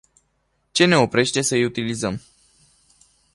[0.73, 2.21] Ce ne oprește să îl utilizăm?